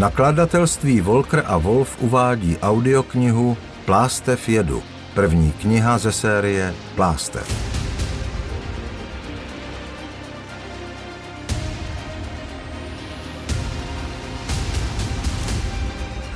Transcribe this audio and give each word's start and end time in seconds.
Nakladatelství 0.00 1.00
Volker 1.00 1.42
a 1.46 1.56
Wolf 1.56 1.96
uvádí 2.00 2.58
audioknihu 2.58 3.56
Plástev 3.84 4.48
jedu, 4.48 4.82
první 5.14 5.52
kniha 5.52 5.98
ze 5.98 6.12
série 6.12 6.74
Plástev. 6.94 7.44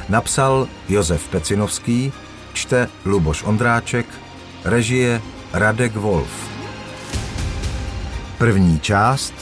Napsal 0.09 0.69
Josef 0.89 1.29
Pecinovský, 1.29 2.12
čte 2.53 2.89
Luboš 3.05 3.43
Ondráček, 3.43 4.07
režie 4.65 5.21
Radek 5.53 5.96
Wolf. 5.96 6.49
První 8.39 8.81
část 8.81 9.35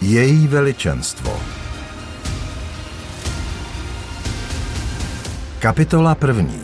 Její 0.00 0.48
veličenstvo. 0.48 1.55
Kapitola 5.58 6.14
první. 6.14 6.62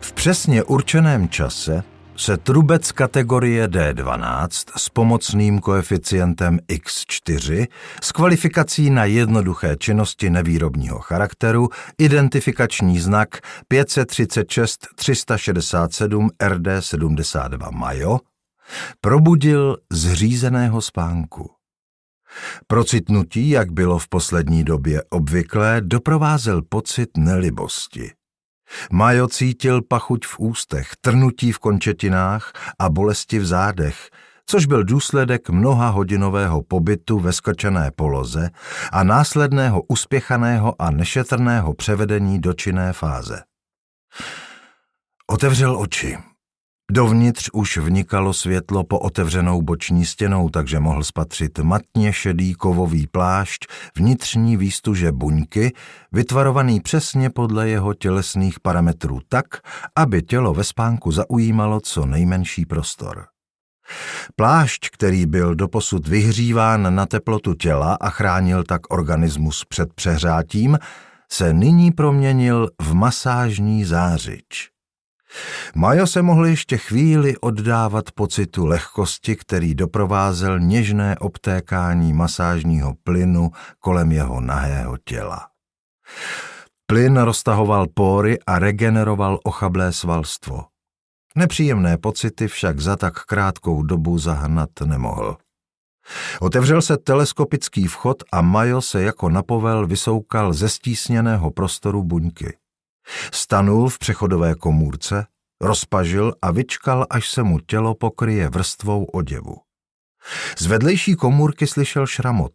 V 0.00 0.12
přesně 0.12 0.62
určeném 0.62 1.28
čase 1.28 1.82
se 2.16 2.36
trubec 2.36 2.92
kategorie 2.92 3.68
D12 3.68 4.48
s 4.76 4.88
pomocným 4.88 5.58
koeficientem 5.58 6.58
X4 6.68 7.66
s 8.02 8.12
kvalifikací 8.12 8.90
na 8.90 9.04
jednoduché 9.04 9.76
činnosti 9.76 10.30
nevýrobního 10.30 10.98
charakteru 10.98 11.68
identifikační 11.98 13.00
znak 13.00 13.28
536 13.68 14.86
367 14.94 16.30
RD 16.48 16.66
72 16.80 17.70
Majo 17.70 18.18
probudil 19.00 19.76
z 19.90 20.12
řízeného 20.14 20.80
spánku. 20.80 21.55
Procitnutí, 22.66 23.48
jak 23.48 23.72
bylo 23.72 23.98
v 23.98 24.08
poslední 24.08 24.64
době 24.64 25.02
obvyklé, 25.10 25.80
doprovázel 25.80 26.62
pocit 26.62 27.08
nelibosti. 27.16 28.10
Majo 28.92 29.28
cítil 29.28 29.82
pachuť 29.82 30.26
v 30.26 30.38
ústech, 30.38 30.88
trnutí 31.00 31.52
v 31.52 31.58
končetinách 31.58 32.52
a 32.78 32.90
bolesti 32.90 33.38
v 33.38 33.46
zádech, 33.46 34.10
což 34.46 34.66
byl 34.66 34.84
důsledek 34.84 35.50
mnoha 35.50 35.88
hodinového 35.88 36.62
pobytu 36.62 37.18
ve 37.18 37.32
skočené 37.32 37.90
poloze 37.96 38.50
a 38.92 39.04
následného 39.04 39.82
uspěchaného 39.88 40.82
a 40.82 40.90
nešetrného 40.90 41.74
převedení 41.74 42.40
do 42.40 42.52
činné 42.52 42.92
fáze. 42.92 43.42
Otevřel 45.26 45.80
oči. 45.80 46.18
Dovnitř 46.92 47.50
už 47.52 47.76
vnikalo 47.76 48.32
světlo 48.32 48.84
po 48.84 48.98
otevřenou 48.98 49.62
boční 49.62 50.06
stěnou, 50.06 50.48
takže 50.48 50.80
mohl 50.80 51.04
spatřit 51.04 51.58
matně 51.58 52.12
šedý 52.12 52.54
kovový 52.54 53.06
plášť 53.06 53.66
vnitřní 53.96 54.56
výstuže 54.56 55.12
buňky, 55.12 55.72
vytvarovaný 56.12 56.80
přesně 56.80 57.30
podle 57.30 57.68
jeho 57.68 57.94
tělesných 57.94 58.60
parametrů 58.60 59.20
tak, 59.28 59.46
aby 59.96 60.22
tělo 60.22 60.54
ve 60.54 60.64
spánku 60.64 61.12
zaujímalo 61.12 61.80
co 61.80 62.06
nejmenší 62.06 62.66
prostor. 62.66 63.26
Plášť, 64.36 64.88
který 64.92 65.26
byl 65.26 65.54
doposud 65.54 66.08
vyhříván 66.08 66.94
na 66.94 67.06
teplotu 67.06 67.54
těla 67.54 67.96
a 68.00 68.10
chránil 68.10 68.64
tak 68.64 68.80
organismus 68.94 69.64
před 69.64 69.94
přehřátím, 69.94 70.78
se 71.32 71.52
nyní 71.52 71.92
proměnil 71.92 72.68
v 72.82 72.94
masážní 72.94 73.84
zářič. 73.84 74.75
Majo 75.74 76.06
se 76.06 76.22
mohl 76.22 76.46
ještě 76.46 76.76
chvíli 76.76 77.36
oddávat 77.38 78.10
pocitu 78.10 78.66
lehkosti, 78.66 79.36
který 79.36 79.74
doprovázel 79.74 80.60
něžné 80.60 81.18
obtékání 81.18 82.12
masážního 82.12 82.94
plynu 83.04 83.50
kolem 83.80 84.12
jeho 84.12 84.40
nahého 84.40 84.96
těla. 85.04 85.48
Plyn 86.86 87.16
roztahoval 87.16 87.86
pory 87.94 88.38
a 88.46 88.58
regeneroval 88.58 89.38
ochablé 89.44 89.92
svalstvo. 89.92 90.64
Nepříjemné 91.36 91.98
pocity 91.98 92.48
však 92.48 92.80
za 92.80 92.96
tak 92.96 93.24
krátkou 93.24 93.82
dobu 93.82 94.18
zahnat 94.18 94.70
nemohl. 94.84 95.36
Otevřel 96.40 96.82
se 96.82 96.96
teleskopický 96.96 97.86
vchod 97.86 98.22
a 98.32 98.40
Majo 98.40 98.82
se 98.82 99.02
jako 99.02 99.28
napovel 99.28 99.86
vysoukal 99.86 100.52
ze 100.52 100.68
stísněného 100.68 101.50
prostoru 101.50 102.02
buňky. 102.02 102.56
Stanul 103.32 103.88
v 103.88 103.98
přechodové 103.98 104.54
komůrce, 104.54 105.26
rozpažil 105.60 106.34
a 106.42 106.50
vyčkal, 106.50 107.06
až 107.10 107.30
se 107.30 107.42
mu 107.42 107.58
tělo 107.58 107.94
pokryje 107.94 108.48
vrstvou 108.48 109.04
oděvu. 109.04 109.56
Z 110.58 110.66
vedlejší 110.66 111.14
komůrky 111.14 111.66
slyšel 111.66 112.06
šramot. 112.06 112.52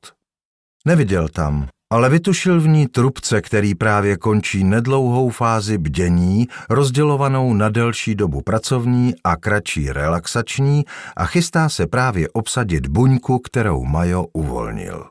Neviděl 0.85 1.29
tam, 1.29 1.67
ale 1.91 2.09
vytušil 2.09 2.61
v 2.61 2.67
ní 2.67 2.87
trubce, 2.87 3.41
který 3.41 3.75
právě 3.75 4.17
končí 4.17 4.63
nedlouhou 4.63 5.29
fázi 5.29 5.77
bdění, 5.77 6.47
rozdělovanou 6.69 7.53
na 7.53 7.69
delší 7.69 8.15
dobu 8.15 8.41
pracovní 8.41 9.13
a 9.23 9.35
kratší 9.35 9.91
relaxační 9.91 10.85
a 11.17 11.25
chystá 11.25 11.69
se 11.69 11.87
právě 11.87 12.29
obsadit 12.29 12.87
buňku, 12.87 13.39
kterou 13.39 13.83
Majo 13.85 14.25
uvolnil. 14.33 15.09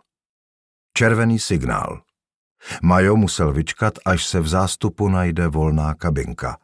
Červený 0.96 1.38
signál. 1.38 2.00
Majo 2.82 3.16
musel 3.16 3.52
vyčkat, 3.52 3.94
až 4.04 4.26
se 4.26 4.40
v 4.40 4.48
zástupu 4.48 5.08
najde 5.08 5.48
volná 5.48 5.94
kabinka. 5.94 6.58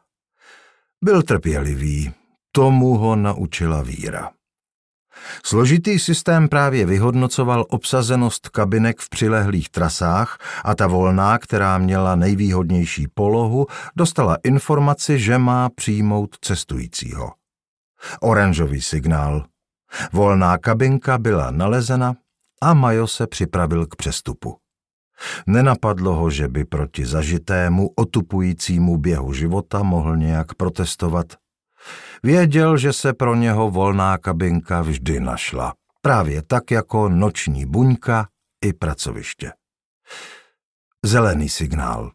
Byl 1.04 1.22
trpělivý, 1.22 2.12
tomu 2.52 2.96
ho 2.96 3.16
naučila 3.16 3.82
víra. 3.82 4.30
Složitý 5.44 5.98
systém 5.98 6.48
právě 6.48 6.86
vyhodnocoval 6.86 7.64
obsazenost 7.68 8.48
kabinek 8.48 9.00
v 9.00 9.08
přilehlých 9.08 9.68
trasách 9.68 10.38
a 10.64 10.74
ta 10.74 10.86
volná, 10.86 11.38
která 11.38 11.78
měla 11.78 12.14
nejvýhodnější 12.14 13.06
polohu, 13.14 13.66
dostala 13.96 14.36
informaci, 14.44 15.18
že 15.18 15.38
má 15.38 15.68
přijmout 15.68 16.36
cestujícího. 16.40 17.32
Oranžový 18.20 18.80
signál. 18.80 19.44
Volná 20.12 20.58
kabinka 20.58 21.18
byla 21.18 21.50
nalezena 21.50 22.14
a 22.62 22.74
Majo 22.74 23.06
se 23.06 23.26
připravil 23.26 23.86
k 23.86 23.96
přestupu. 23.96 24.56
Nenapadlo 25.46 26.14
ho, 26.14 26.30
že 26.30 26.48
by 26.48 26.64
proti 26.64 27.06
zažitému, 27.06 27.90
otupujícímu 27.96 28.96
běhu 28.96 29.32
života 29.32 29.82
mohl 29.82 30.16
nějak 30.16 30.54
protestovat. 30.54 31.26
Věděl, 32.22 32.76
že 32.76 32.92
se 32.92 33.12
pro 33.12 33.34
něho 33.34 33.70
volná 33.70 34.18
kabinka 34.18 34.82
vždy 34.82 35.20
našla. 35.20 35.74
Právě 36.02 36.42
tak 36.42 36.70
jako 36.70 37.08
noční 37.08 37.66
buňka 37.66 38.28
i 38.64 38.72
pracoviště. 38.72 39.52
Zelený 41.04 41.48
signál. 41.48 42.12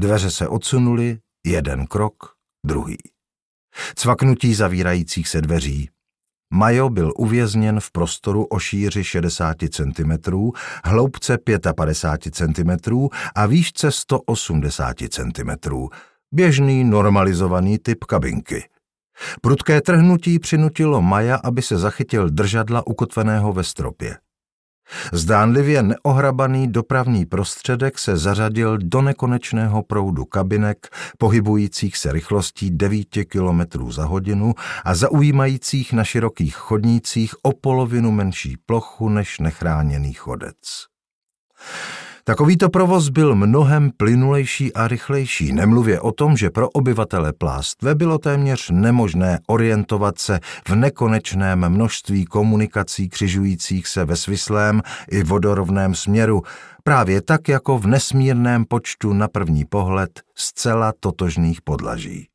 Dveře 0.00 0.30
se 0.30 0.48
odsunuly, 0.48 1.18
jeden 1.46 1.86
krok, 1.86 2.34
druhý. 2.66 2.98
Cvaknutí 3.94 4.54
zavírajících 4.54 5.28
se 5.28 5.40
dveří, 5.40 5.90
Majo 6.54 6.88
byl 6.88 7.12
uvězněn 7.16 7.80
v 7.80 7.90
prostoru 7.90 8.44
o 8.44 8.58
šíři 8.58 9.04
60 9.04 9.56
cm, 9.70 10.12
hloubce 10.84 11.38
55 11.76 12.34
cm 12.34 13.08
a 13.34 13.46
výšce 13.46 13.90
180 13.90 14.96
cm. 15.08 15.70
Běžný 16.32 16.84
normalizovaný 16.84 17.78
typ 17.78 18.04
kabinky. 18.04 18.64
Prudké 19.40 19.80
trhnutí 19.80 20.38
přinutilo 20.38 21.02
Maja, 21.02 21.36
aby 21.36 21.62
se 21.62 21.78
zachytil 21.78 22.30
držadla 22.30 22.86
ukotveného 22.86 23.52
ve 23.52 23.64
stropě. 23.64 24.16
Zdánlivě 25.12 25.82
neohrabaný 25.82 26.72
dopravní 26.72 27.26
prostředek 27.26 27.98
se 27.98 28.16
zařadil 28.16 28.78
do 28.78 29.02
nekonečného 29.02 29.82
proudu 29.82 30.24
kabinek, 30.24 30.88
pohybujících 31.18 31.96
se 31.96 32.12
rychlostí 32.12 32.70
9 32.70 33.08
km 33.28 33.90
za 33.90 34.04
hodinu 34.04 34.54
a 34.84 34.94
zaujímajících 34.94 35.92
na 35.92 36.04
širokých 36.04 36.56
chodnících 36.56 37.34
o 37.42 37.52
polovinu 37.52 38.10
menší 38.10 38.56
plochu 38.66 39.08
než 39.08 39.38
nechráněný 39.38 40.12
chodec. 40.12 40.56
Takovýto 42.24 42.68
provoz 42.68 43.08
byl 43.08 43.34
mnohem 43.34 43.90
plynulejší 43.96 44.72
a 44.72 44.88
rychlejší, 44.88 45.52
nemluvě 45.52 46.00
o 46.00 46.12
tom, 46.12 46.36
že 46.36 46.50
pro 46.50 46.70
obyvatele 46.70 47.32
plástve 47.32 47.94
bylo 47.94 48.18
téměř 48.18 48.70
nemožné 48.70 49.38
orientovat 49.46 50.18
se 50.18 50.40
v 50.68 50.74
nekonečném 50.74 51.68
množství 51.68 52.24
komunikací 52.24 53.08
křižujících 53.08 53.86
se 53.86 54.04
ve 54.04 54.16
svislém 54.16 54.82
i 55.10 55.22
vodorovném 55.22 55.94
směru, 55.94 56.42
právě 56.84 57.22
tak 57.22 57.48
jako 57.48 57.78
v 57.78 57.86
nesmírném 57.86 58.64
počtu 58.64 59.12
na 59.12 59.28
první 59.28 59.64
pohled 59.64 60.20
zcela 60.34 60.92
totožných 61.00 61.62
podlaží. 61.62 62.28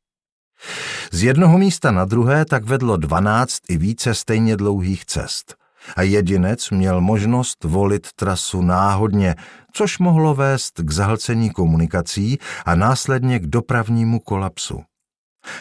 Z 1.12 1.22
jednoho 1.22 1.58
místa 1.58 1.90
na 1.90 2.04
druhé 2.04 2.44
tak 2.44 2.64
vedlo 2.64 2.96
dvanáct 2.96 3.58
i 3.68 3.78
více 3.78 4.14
stejně 4.14 4.56
dlouhých 4.56 5.04
cest– 5.04 5.54
a 5.96 6.02
jedinec 6.02 6.70
měl 6.70 7.00
možnost 7.00 7.64
volit 7.64 8.12
trasu 8.12 8.62
náhodně, 8.62 9.34
což 9.72 9.98
mohlo 9.98 10.34
vést 10.34 10.80
k 10.80 10.90
zahlcení 10.90 11.50
komunikací 11.50 12.38
a 12.66 12.74
následně 12.74 13.38
k 13.38 13.46
dopravnímu 13.46 14.20
kolapsu. 14.20 14.82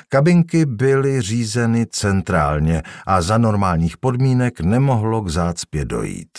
Kabinky 0.09 0.65
byly 0.65 1.21
řízeny 1.21 1.85
centrálně 1.85 2.83
a 3.05 3.21
za 3.21 3.37
normálních 3.37 3.97
podmínek 3.97 4.59
nemohlo 4.59 5.21
k 5.21 5.29
zácpě 5.29 5.85
dojít. 5.85 6.37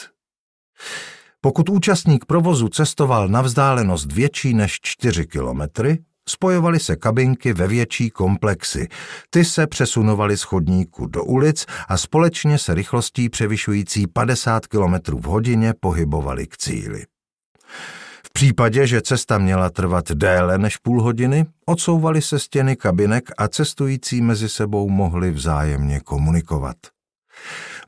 Pokud 1.41 1.69
účastník 1.69 2.25
provozu 2.25 2.69
cestoval 2.69 3.29
na 3.29 3.43
vzdálenost 3.43 4.13
větší 4.13 4.55
než 4.55 4.79
4 4.83 5.27
kilometry, 5.27 5.99
spojovaly 6.29 6.81
se 6.81 6.97
kabinky 6.97 7.53
ve 7.53 7.67
větší 7.67 8.11
komplexy. 8.11 8.89
Ty 9.31 9.45
se 9.45 9.67
přesunovaly 9.67 10.37
z 10.37 10.43
chodníku 10.43 11.07
do 11.07 11.25
ulic 11.25 11.67
a 11.89 11.97
společně 11.97 12.59
se 12.59 12.75
rychlostí 12.75 13.29
převyšující 13.29 14.07
50 14.07 14.67
km 14.67 14.95
v 15.19 15.25
hodině 15.25 15.75
pohybovaly 15.81 16.47
k 16.47 16.57
cíli. 16.57 17.05
V 18.27 18.33
případě, 18.33 18.87
že 18.87 19.03
cesta 19.03 19.39
měla 19.39 19.71
trvat 19.71 20.13
déle 20.13 20.59
než 20.59 20.77
půl 20.77 21.03
hodiny, 21.03 21.47
odsouvaly 21.67 22.23
se 22.23 22.39
stěny 22.39 22.77
kabinek 22.77 23.31
a 23.39 23.49
cestující 23.49 24.23
mezi 24.23 24.49
sebou 24.49 24.89
mohli 24.89 25.31
vzájemně 25.31 26.01
komunikovat. 26.01 26.77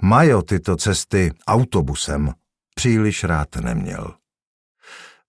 Majo 0.03 0.43
tyto 0.43 0.77
cesty 0.77 1.33
autobusem 1.47 2.33
příliš 2.75 3.25
rád 3.25 3.57
neměl. 3.57 4.15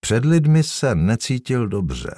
Před 0.00 0.24
lidmi 0.24 0.62
se 0.62 0.94
necítil 0.94 1.68
dobře. 1.68 2.10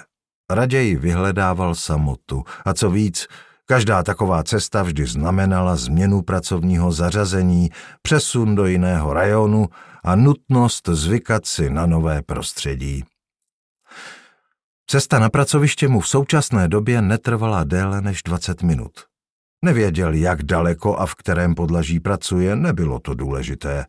Raději 0.51 0.97
vyhledával 0.97 1.75
samotu 1.75 2.45
a 2.65 2.75
co 2.75 2.91
víc, 2.91 3.27
každá 3.67 4.03
taková 4.03 4.43
cesta 4.43 4.83
vždy 4.83 5.07
znamenala 5.07 5.77
změnu 5.77 6.23
pracovního 6.23 6.93
zařazení, 6.93 7.71
přesun 8.03 8.55
do 8.55 8.67
jiného 8.67 9.13
rajonu 9.13 9.69
a 10.05 10.17
nutnost 10.17 10.89
zvykat 10.89 11.47
si 11.47 11.71
na 11.71 11.87
nové 11.87 12.23
prostředí. 12.23 13.05
Cesta 14.87 15.19
na 15.19 15.31
pracoviště 15.31 15.89
mu 15.89 16.01
v 16.01 16.09
současné 16.09 16.69
době 16.69 17.03
netrvala 17.03 17.65
déle 17.65 18.01
než 18.01 18.23
20 18.23 18.63
minut. 18.63 18.93
Nevěděl, 19.65 20.15
jak 20.15 20.43
daleko 20.43 20.97
a 20.97 21.07
v 21.07 21.15
kterém 21.15 21.55
podlaží 21.55 22.01
pracuje, 22.01 22.57
nebylo 22.57 22.99
to 23.01 23.15
důležité. 23.15 23.87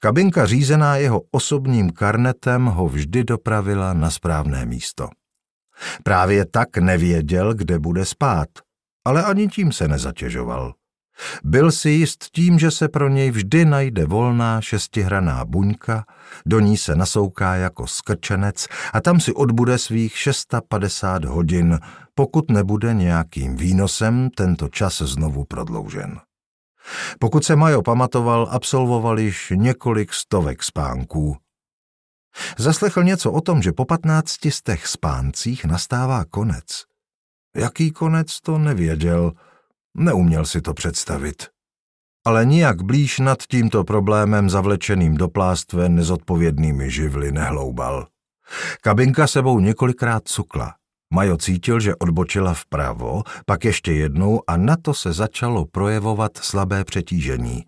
Kabinka 0.00 0.46
řízená 0.46 0.96
jeho 0.96 1.22
osobním 1.30 1.90
karnetem 1.90 2.66
ho 2.66 2.88
vždy 2.88 3.24
dopravila 3.24 3.92
na 3.92 4.10
správné 4.10 4.66
místo. 4.66 5.08
Právě 6.02 6.46
tak 6.46 6.76
nevěděl, 6.76 7.54
kde 7.54 7.78
bude 7.78 8.04
spát, 8.04 8.48
ale 9.04 9.24
ani 9.24 9.48
tím 9.48 9.72
se 9.72 9.88
nezatěžoval. 9.88 10.74
Byl 11.44 11.72
si 11.72 11.90
jist 11.90 12.24
tím, 12.32 12.58
že 12.58 12.70
se 12.70 12.88
pro 12.88 13.08
něj 13.08 13.30
vždy 13.30 13.64
najde 13.64 14.06
volná 14.06 14.60
šestihraná 14.60 15.44
buňka, 15.44 16.04
do 16.46 16.60
ní 16.60 16.76
se 16.76 16.96
nasouká 16.96 17.54
jako 17.54 17.86
skrčenec 17.86 18.66
a 18.92 19.00
tam 19.00 19.20
si 19.20 19.32
odbude 19.32 19.78
svých 19.78 20.18
650 20.18 21.24
hodin, 21.24 21.78
pokud 22.14 22.50
nebude 22.50 22.94
nějakým 22.94 23.56
výnosem 23.56 24.30
tento 24.36 24.68
čas 24.68 25.02
znovu 25.02 25.44
prodloužen. 25.44 26.20
Pokud 27.18 27.44
se 27.44 27.56
Majo 27.56 27.82
pamatoval, 27.82 28.48
absolvoval 28.50 29.18
již 29.18 29.52
několik 29.56 30.12
stovek 30.12 30.62
spánků. 30.62 31.36
Zaslechl 32.58 33.02
něco 33.02 33.32
o 33.32 33.40
tom, 33.40 33.62
že 33.62 33.72
po 33.72 33.84
patnácti 33.84 34.50
z 34.50 34.62
těch 34.62 34.86
spáncích 34.86 35.64
nastává 35.64 36.24
konec. 36.24 36.84
Jaký 37.56 37.90
konec 37.90 38.40
to 38.40 38.58
nevěděl, 38.58 39.32
neuměl 39.96 40.44
si 40.44 40.60
to 40.60 40.74
představit. 40.74 41.46
Ale 42.24 42.44
nijak 42.44 42.82
blíž 42.82 43.18
nad 43.18 43.42
tímto 43.42 43.84
problémem 43.84 44.50
zavlečeným 44.50 45.16
do 45.16 45.28
plástve 45.28 45.88
nezodpovědnými 45.88 46.90
živly 46.90 47.32
nehloubal. 47.32 48.06
Kabinka 48.80 49.26
sebou 49.26 49.60
několikrát 49.60 50.28
cukla. 50.28 50.74
Majo 51.14 51.36
cítil, 51.36 51.80
že 51.80 51.96
odbočila 51.96 52.54
vpravo, 52.54 53.22
pak 53.46 53.64
ještě 53.64 53.92
jednou 53.92 54.42
a 54.46 54.56
na 54.56 54.76
to 54.76 54.94
se 54.94 55.12
začalo 55.12 55.64
projevovat 55.64 56.36
slabé 56.36 56.84
přetížení. 56.84 57.64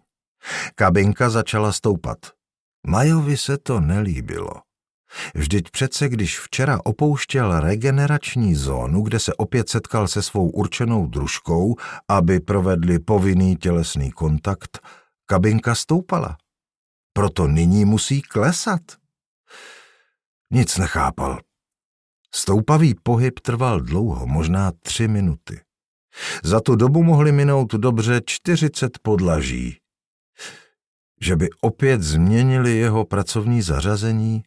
Kabinka 0.74 1.30
začala 1.30 1.72
stoupat. 1.72 2.18
Majovi 2.86 3.36
se 3.36 3.58
to 3.58 3.80
nelíbilo. 3.80 4.50
Vždyť 5.34 5.70
přece, 5.70 6.08
když 6.08 6.40
včera 6.40 6.78
opouštěl 6.84 7.60
regenerační 7.60 8.54
zónu, 8.54 9.02
kde 9.02 9.18
se 9.18 9.34
opět 9.34 9.68
setkal 9.68 10.08
se 10.08 10.22
svou 10.22 10.50
určenou 10.50 11.06
družkou, 11.06 11.76
aby 12.08 12.40
provedli 12.40 12.98
povinný 12.98 13.56
tělesný 13.56 14.10
kontakt, 14.10 14.78
kabinka 15.26 15.74
stoupala. 15.74 16.36
Proto 17.12 17.46
nyní 17.46 17.84
musí 17.84 18.22
klesat. 18.22 18.82
Nic 20.50 20.78
nechápal. 20.78 21.40
Stoupavý 22.34 22.94
pohyb 23.02 23.40
trval 23.40 23.80
dlouho, 23.80 24.26
možná 24.26 24.72
tři 24.82 25.08
minuty. 25.08 25.60
Za 26.44 26.60
tu 26.60 26.76
dobu 26.76 27.02
mohli 27.02 27.32
minout 27.32 27.72
dobře 27.74 28.20
čtyřicet 28.26 28.98
podlaží. 29.02 29.83
Že 31.24 31.36
by 31.36 31.48
opět 31.60 32.02
změnili 32.02 32.76
jeho 32.76 33.04
pracovní 33.04 33.62
zařazení, 33.62 34.42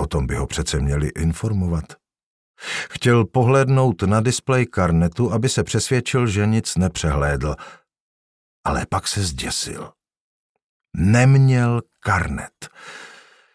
o 0.00 0.06
tom 0.06 0.26
by 0.26 0.34
ho 0.34 0.46
přece 0.46 0.80
měli 0.80 1.08
informovat. 1.08 1.84
Chtěl 2.90 3.24
pohlednout 3.24 4.02
na 4.02 4.20
displej 4.20 4.66
karnetu, 4.66 5.32
aby 5.32 5.48
se 5.48 5.64
přesvědčil, 5.64 6.26
že 6.26 6.46
nic 6.46 6.76
nepřehlédl, 6.76 7.56
ale 8.64 8.86
pak 8.88 9.08
se 9.08 9.22
zděsil. 9.22 9.92
Neměl 10.96 11.82
karnet. 12.00 12.68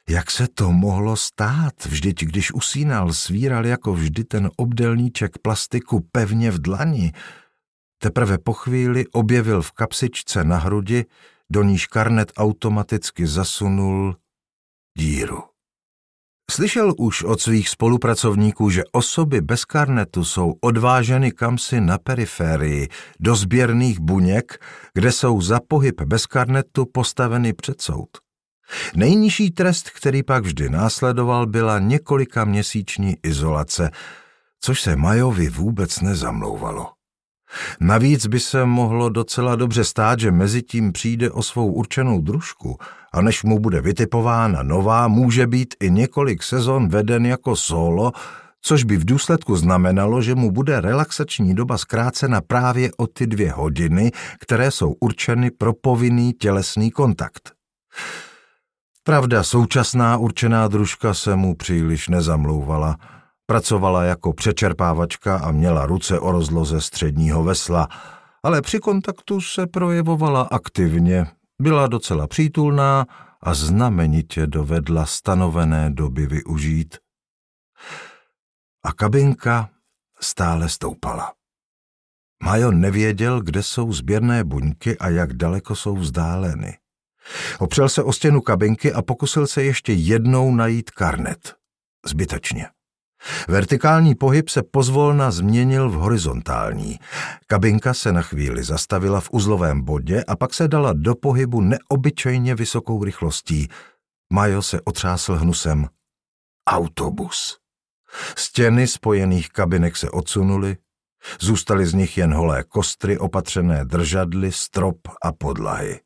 Jak 0.10 0.32
se 0.32 0.48
to 0.48 0.72
mohlo 0.72 1.16
stát? 1.16 1.86
Vždyť, 1.86 2.24
když 2.24 2.54
usínal, 2.54 3.14
svíral 3.14 3.66
jako 3.66 3.94
vždy 3.94 4.24
ten 4.24 4.52
obdelníček 4.58 5.38
plastiku 5.38 6.08
pevně 6.12 6.52
v 6.52 6.62
dlani. 6.62 7.14
Teprve 7.98 8.38
po 8.38 8.54
chvíli 8.54 9.08
objevil 9.08 9.62
v 9.62 9.72
kapsičce 9.72 10.44
na 10.44 10.58
hrudi, 10.58 11.06
do 11.52 11.64
níž 11.64 11.88
karnet 11.88 12.32
automaticky 12.38 13.28
zasunul 13.28 14.16
díru. 14.98 15.44
Slyšel 16.52 16.94
už 16.98 17.24
od 17.24 17.42
svých 17.42 17.70
spolupracovníků, 17.70 18.70
že 18.70 18.84
osoby 18.92 19.42
bez 19.42 19.66
karnetu 19.66 20.26
jsou 20.26 20.54
odváženy 20.62 21.32
kamsi 21.32 21.82
na 21.82 21.98
periférii, 21.98 22.88
do 23.20 23.36
sběrných 23.36 24.00
buněk, 24.00 24.66
kde 24.94 25.12
jsou 25.12 25.42
za 25.42 25.60
pohyb 25.68 26.02
bez 26.02 26.26
karnetu 26.26 26.86
postaveny 26.86 27.54
před 27.54 27.82
soud. 27.82 28.10
Nejnižší 28.96 29.52
trest, 29.52 29.90
který 29.90 30.24
pak 30.24 30.44
vždy 30.44 30.70
následoval, 30.70 31.48
byla 31.48 31.80
několika 31.80 32.46
měsíční 32.46 33.16
izolace, 33.24 33.92
což 34.62 34.82
se 34.82 34.96
Majovi 34.96 35.50
vůbec 35.50 36.02
nezamlouvalo. 36.02 36.95
Navíc 37.80 38.28
by 38.28 38.40
se 38.40 38.66
mohlo 38.66 39.10
docela 39.10 39.56
dobře 39.56 39.84
stát, 39.84 40.20
že 40.20 40.32
mezi 40.32 40.62
tím 40.62 40.92
přijde 40.92 41.32
o 41.32 41.44
svou 41.44 41.72
určenou 41.72 42.22
družku 42.22 42.78
a 43.14 43.22
než 43.22 43.44
mu 43.44 43.60
bude 43.60 43.82
vytipována 43.82 44.64
nová, 44.64 45.08
může 45.08 45.48
být 45.48 45.76
i 45.80 45.92
několik 45.92 46.44
sezon 46.44 46.90
veden 46.90 47.26
jako 47.26 47.56
solo, 47.56 48.12
což 48.62 48.84
by 48.84 48.98
v 48.98 49.06
důsledku 49.06 49.56
znamenalo, 49.56 50.22
že 50.22 50.36
mu 50.36 50.52
bude 50.52 50.82
relaxační 50.82 51.56
doba 51.56 51.78
zkrácena 51.78 52.42
právě 52.42 52.92
o 52.98 53.08
ty 53.08 53.28
dvě 53.28 53.52
hodiny, 53.52 54.12
které 54.40 54.72
jsou 54.72 54.96
určeny 55.00 55.52
pro 55.52 55.74
povinný 55.74 56.34
tělesný 56.34 56.92
kontakt. 56.92 57.52
Pravda, 59.04 59.44
současná 59.44 60.18
určená 60.18 60.68
družka 60.68 61.14
se 61.14 61.36
mu 61.36 61.56
příliš 61.56 62.08
nezamlouvala. 62.08 62.98
Pracovala 63.46 64.04
jako 64.04 64.34
přečerpávačka 64.34 65.38
a 65.38 65.52
měla 65.52 65.86
ruce 65.86 66.20
o 66.20 66.32
rozloze 66.32 66.82
středního 66.82 67.44
vesla, 67.44 67.88
ale 68.44 68.62
při 68.62 68.80
kontaktu 68.80 69.42
se 69.42 69.68
projevovala 69.68 70.42
aktivně, 70.42 71.26
byla 71.62 71.88
docela 71.88 72.28
přítulná 72.28 73.06
a 73.42 73.54
znamenitě 73.54 74.48
dovedla 74.48 75.06
stanovené 75.06 75.90
doby 75.90 76.26
využít. 76.26 76.98
A 78.84 78.94
kabinka 78.94 79.70
stále 80.20 80.70
stoupala. 80.70 81.34
Majo 82.44 82.72
nevěděl, 82.72 83.42
kde 83.42 83.64
jsou 83.64 83.94
sběrné 83.94 84.44
buňky 84.44 84.98
a 84.98 85.10
jak 85.10 85.34
daleko 85.34 85.76
jsou 85.76 85.96
vzdáleny. 85.96 86.78
Opřel 87.60 87.90
se 87.90 88.04
o 88.04 88.14
stěnu 88.14 88.42
kabinky 88.42 88.94
a 88.94 89.02
pokusil 89.02 89.48
se 89.48 89.64
ještě 89.64 89.94
jednou 89.94 90.56
najít 90.56 90.92
karnet. 90.92 91.56
Zbytečně. 92.06 92.70
Vertikální 93.48 94.16
pohyb 94.16 94.50
se 94.50 94.64
pozvolna 94.64 95.32
změnil 95.32 95.90
v 95.90 95.94
horizontální. 95.94 97.00
Kabinka 97.48 97.94
se 97.94 98.12
na 98.12 98.22
chvíli 98.22 98.64
zastavila 98.64 99.22
v 99.22 99.30
uzlovém 99.32 99.82
bodě 99.82 100.24
a 100.28 100.36
pak 100.36 100.54
se 100.54 100.68
dala 100.68 100.94
do 100.94 101.16
pohybu 101.16 101.62
neobyčejně 101.62 102.56
vysokou 102.56 103.04
rychlostí. 103.04 103.68
Majo 104.34 104.62
se 104.62 104.82
otřásl 104.82 105.36
hnusem. 105.36 105.88
Autobus. 106.70 107.58
Stěny 108.38 108.88
spojených 108.88 109.50
kabinek 109.50 109.98
se 109.98 110.10
odsunuly, 110.10 110.78
zůstaly 111.40 111.86
z 111.86 111.94
nich 111.94 112.18
jen 112.18 112.34
holé 112.34 112.64
kostry 112.64 113.18
opatřené 113.18 113.86
držadly, 113.86 114.52
strop 114.52 114.98
a 115.22 115.32
podlahy. 115.32 116.00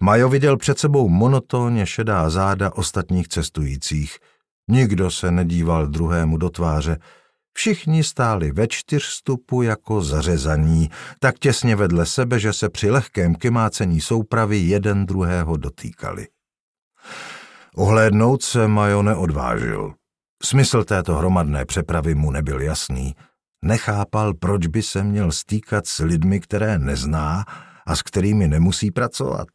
Majo 0.00 0.28
viděl 0.28 0.56
před 0.56 0.78
sebou 0.78 1.08
monotónně 1.08 1.86
šedá 1.86 2.30
záda 2.30 2.72
ostatních 2.74 3.28
cestujících. 3.28 4.18
Nikdo 4.68 5.10
se 5.10 5.30
nedíval 5.30 5.86
druhému 5.86 6.36
do 6.36 6.50
tváře. 6.50 6.98
Všichni 7.54 8.04
stáli 8.04 8.52
ve 8.52 8.66
čtyřstupu 8.68 9.62
jako 9.62 10.02
zařezaní, 10.02 10.90
tak 11.18 11.38
těsně 11.38 11.76
vedle 11.76 12.06
sebe, 12.06 12.40
že 12.40 12.52
se 12.52 12.68
při 12.68 12.90
lehkém 12.90 13.34
kymácení 13.34 14.00
soupravy 14.00 14.58
jeden 14.58 15.06
druhého 15.06 15.56
dotýkali. 15.56 16.26
Ohlédnout 17.76 18.42
se 18.42 18.68
Majo 18.68 19.02
neodvážil. 19.02 19.94
Smysl 20.42 20.84
této 20.84 21.14
hromadné 21.14 21.64
přepravy 21.64 22.14
mu 22.14 22.30
nebyl 22.30 22.60
jasný. 22.60 23.14
Nechápal, 23.64 24.34
proč 24.34 24.66
by 24.66 24.82
se 24.82 25.02
měl 25.02 25.32
stýkat 25.32 25.86
s 25.86 25.98
lidmi, 25.98 26.40
které 26.40 26.78
nezná 26.78 27.44
a 27.86 27.96
s 27.96 28.02
kterými 28.02 28.48
nemusí 28.48 28.90
pracovat. 28.90 29.48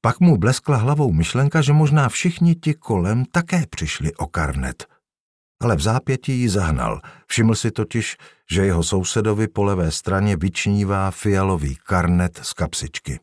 Pak 0.00 0.20
mu 0.20 0.36
bleskla 0.36 0.76
hlavou 0.76 1.12
myšlenka, 1.12 1.62
že 1.62 1.72
možná 1.72 2.08
všichni 2.08 2.54
ti 2.54 2.74
kolem 2.74 3.24
také 3.24 3.66
přišli 3.70 4.14
o 4.14 4.26
karnet. 4.26 4.86
Ale 5.62 5.76
v 5.76 5.80
zápětí 5.80 6.32
ji 6.32 6.48
zahnal. 6.48 7.00
Všiml 7.26 7.54
si 7.54 7.70
totiž, 7.70 8.16
že 8.50 8.64
jeho 8.64 8.82
sousedovi 8.82 9.48
po 9.48 9.64
levé 9.64 9.90
straně 9.90 10.36
vyčnívá 10.36 11.10
fialový 11.10 11.76
karnet 11.76 12.40
z 12.42 12.52
kapsičky. 12.52 13.20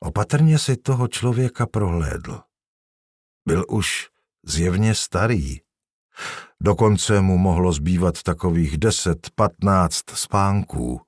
Opatrně 0.00 0.58
si 0.58 0.76
toho 0.76 1.08
člověka 1.08 1.66
prohlédl. 1.66 2.40
Byl 3.48 3.64
už 3.68 4.08
zjevně 4.46 4.94
starý. 4.94 5.60
Dokonce 6.60 7.20
mu 7.20 7.38
mohlo 7.38 7.72
zbývat 7.72 8.22
takových 8.22 8.78
deset, 8.78 9.30
patnáct 9.34 10.10
spánků. 10.10 11.00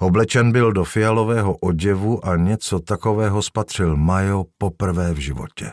Oblečen 0.00 0.52
byl 0.52 0.72
do 0.72 0.84
fialového 0.84 1.56
oděvu 1.56 2.26
a 2.26 2.36
něco 2.36 2.80
takového 2.80 3.42
spatřil 3.42 3.96
Majo 3.96 4.44
poprvé 4.58 5.12
v 5.12 5.18
životě. 5.18 5.72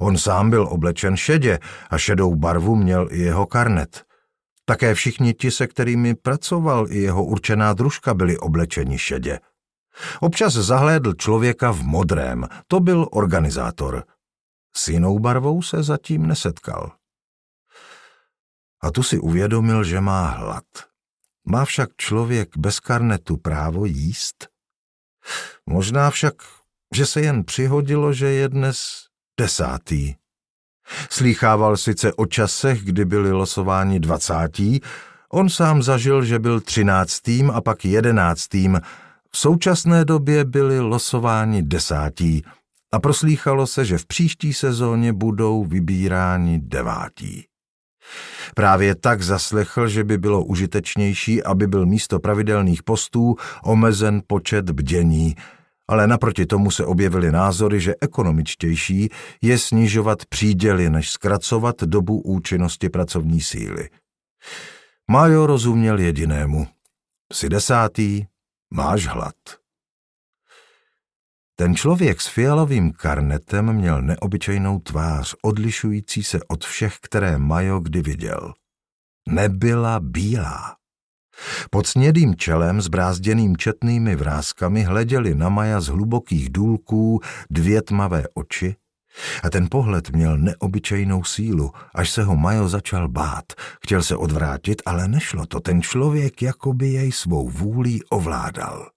On 0.00 0.18
sám 0.18 0.50
byl 0.50 0.68
oblečen 0.70 1.16
šedě 1.16 1.58
a 1.90 1.98
šedou 1.98 2.34
barvu 2.34 2.76
měl 2.76 3.08
i 3.10 3.20
jeho 3.20 3.46
karnet. 3.46 4.04
Také 4.64 4.94
všichni 4.94 5.34
ti, 5.34 5.50
se 5.50 5.66
kterými 5.66 6.14
pracoval, 6.14 6.86
i 6.90 6.98
jeho 6.98 7.24
určená 7.24 7.72
družka 7.72 8.14
byli 8.14 8.38
oblečeni 8.38 8.98
šedě. 8.98 9.38
Občas 10.20 10.52
zahlédl 10.52 11.12
člověka 11.12 11.72
v 11.72 11.82
modrém, 11.82 12.48
to 12.66 12.80
byl 12.80 13.08
organizátor. 13.10 14.04
S 14.76 14.88
jinou 14.88 15.18
barvou 15.18 15.62
se 15.62 15.82
zatím 15.82 16.26
nesetkal. 16.26 16.92
A 18.82 18.90
tu 18.90 19.02
si 19.02 19.18
uvědomil, 19.18 19.84
že 19.84 20.00
má 20.00 20.26
hlad. 20.26 20.64
Má 21.46 21.64
však 21.64 21.90
člověk 21.96 22.56
bez 22.56 22.80
karnetu 22.80 23.36
právo 23.36 23.84
jíst? 23.84 24.48
Možná 25.66 26.10
však, 26.10 26.34
že 26.94 27.06
se 27.06 27.20
jen 27.20 27.44
přihodilo, 27.44 28.12
že 28.12 28.26
je 28.26 28.48
dnes 28.48 29.06
desátý. 29.40 30.14
Slýchával 31.10 31.76
sice 31.76 32.12
o 32.12 32.26
časech, 32.26 32.84
kdy 32.84 33.04
byli 33.04 33.32
losováni 33.32 34.00
dvacátí, 34.00 34.80
on 35.32 35.48
sám 35.48 35.82
zažil, 35.82 36.24
že 36.24 36.38
byl 36.38 36.60
třináctým 36.60 37.50
a 37.50 37.60
pak 37.60 37.84
jedenáctým, 37.84 38.80
v 39.30 39.38
současné 39.38 40.04
době 40.04 40.44
byli 40.44 40.80
losováni 40.80 41.62
desátí 41.62 42.44
a 42.92 43.00
proslýchalo 43.00 43.66
se, 43.66 43.84
že 43.84 43.98
v 43.98 44.06
příští 44.06 44.52
sezóně 44.52 45.12
budou 45.12 45.64
vybíráni 45.64 46.60
devátí. 46.60 47.44
Právě 48.54 48.94
tak 48.94 49.22
zaslechl, 49.22 49.88
že 49.88 50.04
by 50.04 50.18
bylo 50.18 50.44
užitečnější, 50.44 51.42
aby 51.42 51.66
byl 51.66 51.86
místo 51.86 52.20
pravidelných 52.20 52.82
postů 52.82 53.36
omezen 53.64 54.22
počet 54.26 54.70
bdění, 54.70 55.34
ale 55.88 56.06
naproti 56.06 56.46
tomu 56.46 56.70
se 56.70 56.84
objevily 56.84 57.32
názory, 57.32 57.80
že 57.80 57.94
ekonomičtější 58.00 59.08
je 59.42 59.58
snižovat 59.58 60.26
příděly, 60.26 60.90
než 60.90 61.10
zkracovat 61.10 61.82
dobu 61.82 62.20
účinnosti 62.20 62.88
pracovní 62.88 63.40
síly. 63.40 63.88
Majo 65.10 65.46
rozuměl 65.46 65.98
jedinému. 65.98 66.66
Jsi 67.32 67.48
desátý, 67.48 68.24
máš 68.70 69.06
hlad. 69.06 69.34
Ten 71.56 71.74
člověk 71.74 72.20
s 72.20 72.26
fialovým 72.26 72.92
karnetem 72.92 73.72
měl 73.72 74.02
neobyčejnou 74.02 74.78
tvář, 74.78 75.34
odlišující 75.42 76.24
se 76.24 76.40
od 76.48 76.64
všech, 76.64 76.96
které 77.00 77.38
Majo 77.38 77.80
kdy 77.80 78.02
viděl. 78.02 78.52
Nebyla 79.28 80.00
bílá. 80.00 80.76
Pod 81.70 81.86
snědým 81.86 82.34
čelem 82.36 82.80
s 82.80 82.88
brázděným 82.88 83.56
četnými 83.56 84.16
vrázkami 84.16 84.82
hleděli 84.82 85.34
na 85.34 85.48
Maja 85.48 85.80
z 85.80 85.86
hlubokých 85.86 86.52
důlků 86.52 87.20
dvě 87.50 87.82
tmavé 87.82 88.24
oči 88.34 88.76
a 89.42 89.50
ten 89.50 89.68
pohled 89.70 90.10
měl 90.10 90.38
neobyčejnou 90.38 91.24
sílu, 91.24 91.72
až 91.94 92.10
se 92.10 92.22
ho 92.22 92.36
Majo 92.36 92.68
začal 92.68 93.08
bát. 93.08 93.44
Chtěl 93.82 94.02
se 94.02 94.16
odvrátit, 94.16 94.82
ale 94.86 95.08
nešlo 95.08 95.46
to. 95.46 95.60
Ten 95.60 95.82
člověk 95.82 96.42
jakoby 96.42 96.88
jej 96.88 97.12
svou 97.12 97.48
vůlí 97.48 98.02
ovládal. 98.04 98.93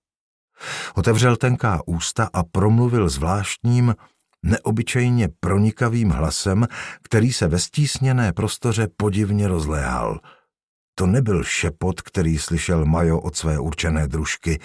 Otevřel 0.95 1.35
tenká 1.35 1.81
ústa 1.85 2.29
a 2.33 2.43
promluvil 2.43 3.09
zvláštním, 3.09 3.95
neobyčejně 4.43 5.29
pronikavým 5.39 6.09
hlasem, 6.09 6.67
který 7.01 7.33
se 7.33 7.47
ve 7.47 7.59
stísněné 7.59 8.33
prostoře 8.33 8.87
podivně 8.97 9.47
rozléhal. 9.47 10.19
To 10.95 11.05
nebyl 11.05 11.43
šepot, 11.43 12.01
který 12.01 12.37
slyšel 12.37 12.85
Majo 12.85 13.19
od 13.19 13.35
své 13.35 13.59
určené 13.59 14.07
družky, 14.07 14.59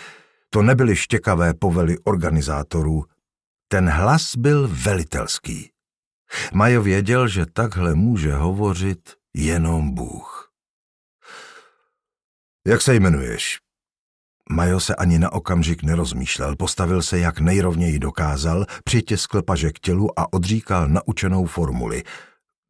to 0.51 0.63
nebyly 0.63 0.97
štěkavé 0.97 1.55
povely 1.55 1.99
organizátorů. 1.99 3.05
Ten 3.69 3.89
hlas 3.89 4.37
byl 4.37 4.69
velitelský. 4.73 5.71
Majo 6.53 6.83
věděl, 6.83 7.29
že 7.29 7.47
takhle 7.47 7.95
může 7.95 8.35
hovořit 8.35 9.15
jenom 9.35 9.95
Bůh. 9.95 10.53
Jak 12.67 12.83
se 12.83 12.95
jmenuješ? 12.95 13.59
Majo 14.53 14.81
se 14.81 14.95
ani 14.95 15.19
na 15.19 15.33
okamžik 15.33 15.83
nerozmýšlel, 15.83 16.57
postavil 16.57 17.03
se 17.03 17.19
jak 17.19 17.41
nejrovněji 17.41 17.99
dokázal, 17.99 18.67
přitiskl 18.85 19.43
paže 19.43 19.73
k 19.73 19.79
tělu 19.79 20.19
a 20.19 20.33
odříkal 20.33 20.89
naučenou 20.89 21.47
formuli. 21.47 22.03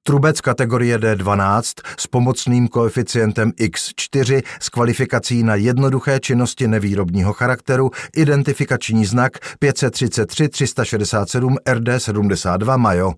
Trubec 0.03 0.41
kategorie 0.41 0.99
D12 0.99 1.62
s 1.99 2.07
pomocným 2.07 2.69
koeficientem 2.69 3.51
X4 3.51 4.43
s 4.61 4.69
kvalifikací 4.69 5.43
na 5.43 5.55
jednoduché 5.55 6.21
činnosti 6.21 6.69
nevýrobního 6.69 7.33
charakteru, 7.33 7.91
identifikační 8.17 9.07
znak 9.07 9.33
533 9.59 10.49
367 10.49 11.57
RD 11.69 11.89
72 11.99 12.77
Majo. 12.77 13.12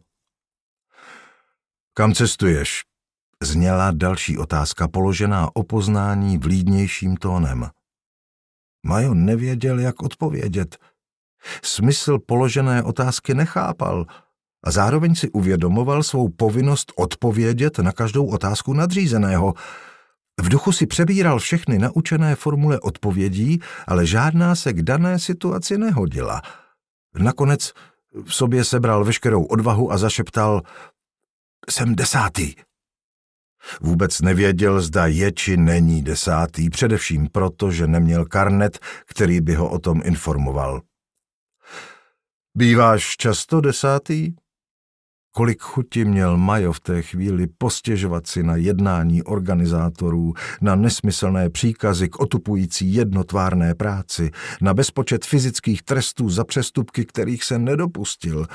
Kam 1.95 2.15
cestuješ? 2.15 2.83
Zněla 3.43 3.91
další 3.91 4.39
otázka 4.39 4.89
položená 4.89 5.49
o 5.55 5.63
poznání 5.63 6.39
vlídnějším 6.39 7.17
tónem. 7.17 7.71
Majo 8.85 9.15
nevěděl, 9.15 9.81
jak 9.81 10.03
odpovědět. 10.03 10.79
Smysl 11.63 12.19
položené 12.19 12.83
otázky 12.83 13.35
nechápal 13.35 14.07
a 14.65 14.71
zároveň 14.71 15.15
si 15.15 15.31
uvědomoval 15.31 16.03
svou 16.03 16.29
povinnost 16.29 16.93
odpovědět 16.97 17.79
na 17.79 17.93
každou 17.93 18.27
otázku 18.27 18.73
nadřízeného. 18.73 19.55
V 20.41 20.49
duchu 20.49 20.73
si 20.73 20.87
přebíral 20.87 21.39
všechny 21.39 21.79
naučené 21.79 22.35
formule 22.35 22.81
odpovědí, 22.81 23.61
ale 23.87 24.07
žádná 24.07 24.55
se 24.55 24.73
k 24.73 24.83
dané 24.83 25.19
situaci 25.19 25.79
nehodila. 25.79 26.43
Nakonec 27.19 27.73
v 28.25 28.35
sobě 28.35 28.65
sebral 28.65 29.05
veškerou 29.05 29.45
odvahu 29.45 29.93
a 29.93 29.99
zašeptal 29.99 30.63
Jsem 31.71 31.95
desátý. 31.95 32.55
Vůbec 33.81 34.21
nevěděl, 34.21 34.81
zda 34.81 35.07
je 35.07 35.33
či 35.33 35.57
není 35.57 36.03
desátý, 36.03 36.71
především 36.71 37.29
proto, 37.33 37.71
že 37.71 37.87
neměl 37.87 38.25
karnet, 38.25 38.79
který 39.07 39.41
by 39.41 39.55
ho 39.55 39.71
o 39.71 39.79
tom 39.79 40.01
informoval. 40.05 40.81
Býváš 42.57 43.17
často 43.17 43.61
desátý? 43.61 44.33
Kolik 45.37 45.63
chuti 45.63 46.05
měl 46.05 46.37
Majo 46.37 46.73
v 46.73 46.81
té 46.81 47.03
chvíli 47.03 47.47
postěžovat 47.59 48.27
si 48.27 48.43
na 48.43 48.57
jednání 48.57 49.23
organizátorů, 49.23 50.33
na 50.61 50.75
nesmyslné 50.75 51.51
příkazy 51.51 52.09
k 52.09 52.21
otupující 52.21 52.95
jednotvárné 52.95 53.75
práci, 53.75 54.31
na 54.61 54.75
bezpočet 54.75 55.25
fyzických 55.25 55.83
trestů 55.83 56.29
za 56.29 56.45
přestupky, 56.45 57.05
kterých 57.05 57.45
se 57.45 57.59
nedopustil. 57.59 58.47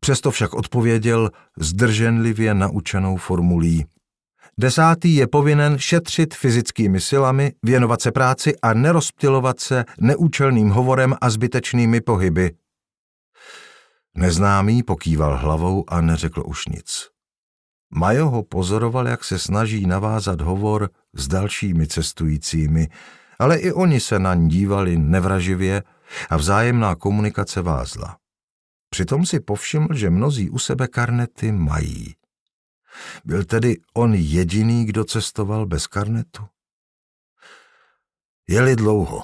Přesto 0.00 0.30
však 0.30 0.54
odpověděl 0.54 1.30
zdrženlivě 1.58 2.54
naučenou 2.54 3.16
formulí. 3.16 3.84
Desátý 4.58 5.14
je 5.14 5.26
povinen 5.26 5.78
šetřit 5.78 6.34
fyzickými 6.34 7.00
silami, 7.00 7.52
věnovat 7.62 8.02
se 8.02 8.12
práci 8.12 8.54
a 8.62 8.74
nerozptilovat 8.74 9.60
se 9.60 9.84
neúčelným 10.00 10.70
hovorem 10.70 11.14
a 11.20 11.30
zbytečnými 11.30 12.00
pohyby. 12.00 12.50
Neznámý 14.16 14.82
pokýval 14.82 15.38
hlavou 15.38 15.84
a 15.88 16.00
neřekl 16.00 16.42
už 16.46 16.66
nic. 16.66 17.08
Majo 17.94 18.28
ho 18.28 18.42
pozoroval, 18.42 19.08
jak 19.08 19.24
se 19.24 19.38
snaží 19.38 19.86
navázat 19.86 20.40
hovor 20.40 20.90
s 21.14 21.28
dalšími 21.28 21.86
cestujícími, 21.86 22.88
ale 23.38 23.56
i 23.56 23.72
oni 23.72 24.00
se 24.00 24.18
na 24.18 24.34
ní 24.34 24.48
dívali 24.48 24.98
nevraživě 24.98 25.82
a 26.30 26.36
vzájemná 26.36 26.94
komunikace 26.94 27.62
vázla. 27.62 28.16
Přitom 28.90 29.26
si 29.26 29.40
povšiml, 29.40 29.88
že 29.94 30.10
mnozí 30.10 30.50
u 30.50 30.58
sebe 30.58 30.88
karnety 30.88 31.52
mají. 31.52 32.14
Byl 33.24 33.44
tedy 33.44 33.76
on 33.94 34.14
jediný, 34.14 34.84
kdo 34.84 35.04
cestoval 35.04 35.66
bez 35.66 35.86
karnetu? 35.86 36.44
Jeli 38.48 38.76
dlouho. 38.76 39.22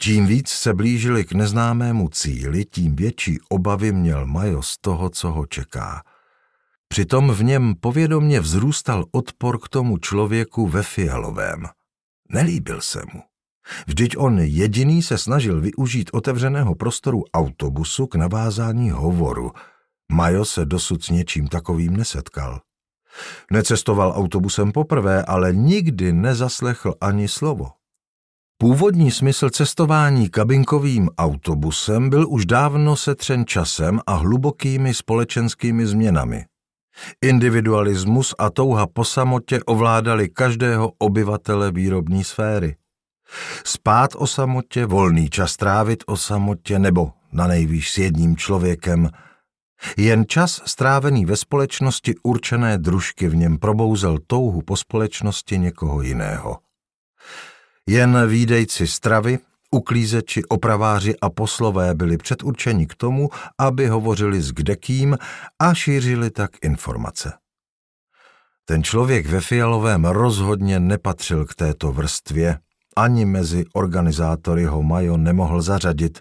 Čím 0.00 0.26
víc 0.26 0.48
se 0.48 0.74
blížili 0.74 1.24
k 1.24 1.32
neznámému 1.32 2.08
cíli, 2.08 2.64
tím 2.64 2.96
větší 2.96 3.38
obavy 3.48 3.92
měl 3.92 4.26
Majo 4.26 4.62
z 4.62 4.78
toho, 4.80 5.10
co 5.10 5.30
ho 5.30 5.46
čeká. 5.46 6.02
Přitom 6.88 7.30
v 7.30 7.42
něm 7.42 7.74
povědomně 7.80 8.40
vzrůstal 8.40 9.04
odpor 9.12 9.60
k 9.60 9.68
tomu 9.68 9.98
člověku 9.98 10.66
ve 10.66 10.82
fialovém. 10.82 11.66
Nelíbil 12.28 12.80
se 12.80 13.02
mu. 13.12 13.22
Vždyť 13.86 14.16
on 14.16 14.38
jediný 14.38 15.02
se 15.02 15.18
snažil 15.18 15.60
využít 15.60 16.10
otevřeného 16.12 16.74
prostoru 16.74 17.24
autobusu 17.34 18.06
k 18.06 18.14
navázání 18.14 18.90
hovoru. 18.90 19.52
Majo 20.12 20.44
se 20.44 20.64
dosud 20.64 21.04
s 21.04 21.10
něčím 21.10 21.48
takovým 21.48 21.96
nesetkal. 21.96 22.60
Necestoval 23.52 24.12
autobusem 24.16 24.72
poprvé, 24.72 25.22
ale 25.22 25.52
nikdy 25.52 26.12
nezaslechl 26.12 26.94
ani 27.00 27.28
slovo. 27.28 27.70
Původní 28.58 29.10
smysl 29.10 29.50
cestování 29.50 30.28
kabinkovým 30.28 31.08
autobusem 31.18 32.10
byl 32.10 32.26
už 32.28 32.46
dávno 32.46 32.96
setřen 32.96 33.46
časem 33.46 34.00
a 34.06 34.14
hlubokými 34.14 34.94
společenskými 34.94 35.86
změnami. 35.86 36.44
Individualismus 37.22 38.34
a 38.38 38.50
touha 38.50 38.86
po 38.86 39.04
samotě 39.04 39.60
ovládali 39.66 40.28
každého 40.28 40.92
obyvatele 40.98 41.72
výrobní 41.72 42.24
sféry. 42.24 42.76
Spát 43.64 44.10
o 44.16 44.26
samotě, 44.26 44.86
volný 44.86 45.30
čas 45.30 45.56
trávit 45.56 46.04
o 46.06 46.16
samotě 46.16 46.78
nebo 46.78 47.12
na 47.32 47.46
nejvýš 47.46 47.92
s 47.92 47.98
jedním 47.98 48.36
člověkem. 48.36 49.10
Jen 49.96 50.24
čas 50.26 50.62
strávený 50.66 51.26
ve 51.26 51.36
společnosti 51.36 52.14
určené 52.22 52.78
družky 52.78 53.28
v 53.28 53.36
něm 53.36 53.58
probouzel 53.58 54.18
touhu 54.26 54.62
po 54.62 54.76
společnosti 54.76 55.58
někoho 55.58 56.02
jiného. 56.02 56.58
Jen 57.86 58.28
výdejci 58.28 58.86
stravy, 58.86 59.38
uklízeči, 59.70 60.44
opraváři 60.44 61.14
a 61.22 61.30
poslové 61.30 61.94
byli 61.94 62.16
předurčeni 62.16 62.86
k 62.86 62.94
tomu, 62.94 63.28
aby 63.58 63.86
hovořili 63.86 64.42
s 64.42 64.52
kdekým 64.52 65.18
a 65.58 65.74
šířili 65.74 66.30
tak 66.30 66.50
informace. 66.62 67.32
Ten 68.64 68.82
člověk 68.82 69.26
ve 69.26 69.40
fialovém 69.40 70.04
rozhodně 70.04 70.80
nepatřil 70.80 71.46
k 71.46 71.54
této 71.54 71.92
vrstvě, 71.92 72.58
ani 72.96 73.24
mezi 73.24 73.64
organizátory 73.72 74.64
ho 74.64 74.82
Majo 74.82 75.16
nemohl 75.16 75.62
zařadit. 75.62 76.18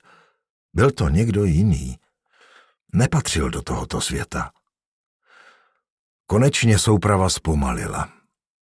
Byl 0.73 0.91
to 0.91 1.09
někdo 1.09 1.43
jiný. 1.43 1.97
Nepatřil 2.93 3.49
do 3.49 3.61
tohoto 3.61 4.01
světa. 4.01 4.51
Konečně 6.25 6.79
souprava 6.79 7.29
zpomalila. 7.29 8.09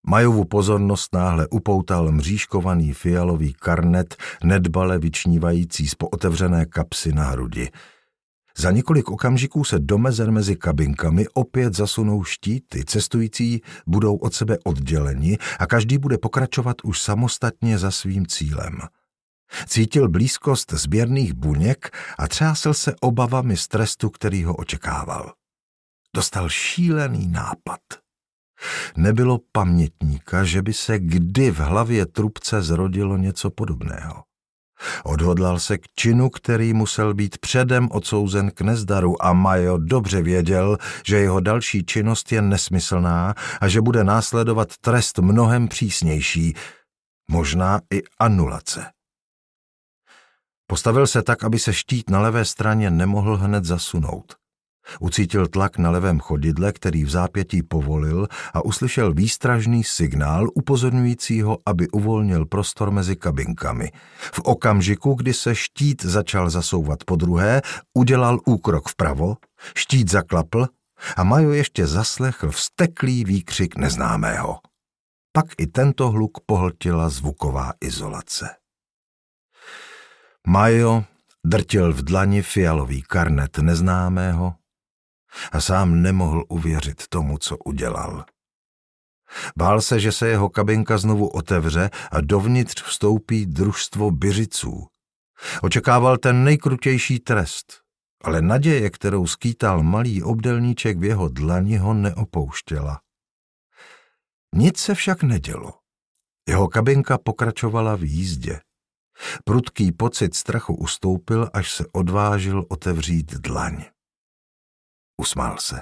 Majovu 0.08 0.46
pozornost 0.46 1.14
náhle 1.14 1.48
upoutal 1.48 2.12
mřížkovaný 2.12 2.94
fialový 2.94 3.54
karnet, 3.54 4.16
nedbale 4.44 5.00
vyčnívající 5.00 5.88
z 5.88 5.96
pootevřené 5.96 6.66
kapsy 6.66 7.14
na 7.14 7.24
hrudi. 7.24 7.70
Za 8.58 8.72
několik 8.72 9.10
okamžiků 9.10 9.64
se 9.64 9.80
do 9.80 9.98
mezer 9.98 10.32
mezi 10.32 10.56
kabinkami 10.56 11.28
opět 11.34 11.74
zasunou 11.76 12.24
štíty, 12.24 12.86
cestující 12.86 13.62
budou 13.88 14.16
od 14.16 14.34
sebe 14.34 14.58
odděleni 14.64 15.38
a 15.60 15.66
každý 15.68 15.98
bude 15.98 16.18
pokračovat 16.18 16.78
už 16.84 17.02
samostatně 17.02 17.78
za 17.78 17.92
svým 17.92 18.28
cílem. 18.28 18.78
Cítil 19.68 20.10
blízkost 20.10 20.72
sběrných 20.72 21.34
buněk 21.34 21.98
a 22.18 22.28
třásel 22.28 22.74
se 22.74 22.96
obavami 23.02 23.58
z 23.58 23.68
trestu, 23.68 24.10
který 24.10 24.44
ho 24.44 24.56
očekával. 24.56 25.34
Dostal 26.16 26.50
šílený 26.50 27.28
nápad. 27.28 27.80
Nebylo 28.96 29.40
pamětníka, 29.52 30.44
že 30.44 30.62
by 30.62 30.74
se 30.74 31.00
kdy 31.00 31.52
v 31.52 31.60
hlavě 31.60 32.06
trubce 32.06 32.62
zrodilo 32.62 33.18
něco 33.18 33.50
podobného. 33.50 34.24
Odhodlal 35.04 35.60
se 35.60 35.78
k 35.78 35.82
činu, 35.96 36.30
který 36.30 36.74
musel 36.74 37.14
být 37.14 37.38
předem 37.38 37.88
odsouzen 37.92 38.52
k 38.52 38.62
nezdaru 38.62 39.26
a 39.26 39.34
Majo 39.34 39.78
dobře 39.78 40.22
věděl, 40.22 40.78
že 41.06 41.18
jeho 41.18 41.40
další 41.40 41.86
činnost 41.86 42.32
je 42.32 42.42
nesmyslná 42.42 43.34
a 43.62 43.68
že 43.68 43.82
bude 43.82 44.04
následovat 44.04 44.78
trest 44.78 45.20
mnohem 45.20 45.68
přísnější, 45.68 46.54
možná 47.32 47.82
i 47.94 48.02
anulace. 48.20 48.97
Postavil 50.68 51.08
se 51.08 51.24
tak, 51.24 51.44
aby 51.44 51.60
se 51.60 51.74
štít 51.74 52.10
na 52.10 52.22
levé 52.22 52.46
straně 52.46 52.92
nemohl 52.92 53.38
hned 53.38 53.66
zasunout. 53.66 54.36
Ucítil 55.00 55.48
tlak 55.48 55.78
na 55.78 55.90
levém 55.90 56.20
chodidle, 56.20 56.74
který 56.74 57.04
v 57.04 57.10
zápětí 57.10 57.64
povolil 57.64 58.28
a 58.54 58.66
uslyšel 58.66 59.14
výstražný 59.14 59.84
signál 59.84 60.48
upozorňující 60.54 61.42
ho, 61.42 61.58
aby 61.66 61.90
uvolnil 61.90 62.46
prostor 62.46 62.92
mezi 62.92 63.16
kabinkami. 63.16 63.92
V 64.34 64.40
okamžiku, 64.40 65.14
kdy 65.14 65.34
se 65.34 65.56
štít 65.56 66.06
začal 66.06 66.50
zasouvat 66.50 67.04
po 67.04 67.16
druhé, 67.16 67.62
udělal 67.94 68.40
úkrok 68.46 68.90
vpravo, 68.90 69.38
štít 69.76 70.12
zaklapl 70.12 70.68
a 71.18 71.24
Majo 71.24 71.52
ještě 71.52 71.88
zaslechl 71.88 72.52
vsteklý 72.52 73.24
výkřik 73.24 73.78
neznámého. 73.78 74.60
Pak 75.32 75.46
i 75.58 75.68
tento 75.68 76.12
hluk 76.12 76.38
pohltila 76.46 77.10
zvuková 77.10 77.74
izolace. 77.82 78.50
Majo 80.50 81.04
drtil 81.46 81.94
v 81.94 82.02
dlani 82.02 82.42
fialový 82.42 83.02
karnet 83.02 83.58
neznámého, 83.58 84.56
a 85.52 85.62
sám 85.62 86.02
nemohl 86.02 86.44
uvěřit 86.50 87.08
tomu, 87.08 87.38
co 87.38 87.58
udělal. 87.58 88.26
Bál 89.58 89.82
se, 89.82 90.00
že 90.00 90.12
se 90.12 90.28
jeho 90.28 90.50
kabinka 90.50 90.98
znovu 90.98 91.28
otevře 91.28 91.90
a 92.12 92.22
dovnitř 92.22 92.84
vstoupí 92.84 93.46
družstvo 93.46 94.12
byřiců. 94.12 94.88
Očekával 95.62 96.18
ten 96.18 96.44
nejkrutější 96.44 97.20
trest, 97.20 97.82
ale 98.24 98.42
naděje, 98.42 98.90
kterou 98.90 99.28
skýtal 99.28 99.84
malý 99.84 100.24
obdelníček 100.24 100.98
v 100.98 101.04
jeho 101.04 101.30
dlani, 101.30 101.78
ho 101.78 101.94
neopouštěla. 101.94 103.02
Nic 104.56 104.78
se 104.78 104.96
však 104.96 105.24
nedělo. 105.24 105.74
Jeho 106.48 106.68
kabinka 106.68 107.18
pokračovala 107.18 107.96
v 107.96 108.04
jízdě. 108.04 108.60
Prudký 109.44 109.92
pocit 109.92 110.36
strachu 110.36 110.76
ustoupil, 110.76 111.50
až 111.54 111.72
se 111.72 111.86
odvážil 111.94 112.66
otevřít 112.70 113.34
dlaň. 113.34 113.86
Usmál 115.18 115.58
se. 115.58 115.82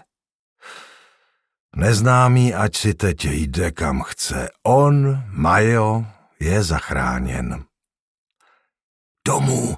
Neznámý, 1.76 2.54
ať 2.54 2.78
si 2.78 2.94
teď 2.94 3.26
jde 3.26 3.72
kam 3.72 4.02
chce. 4.02 4.50
On, 4.64 5.24
Majo, 5.28 6.06
je 6.40 6.64
zachráněn. 6.64 7.66
Domů, 9.28 9.78